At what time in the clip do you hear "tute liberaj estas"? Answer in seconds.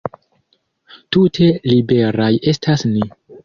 1.17-2.91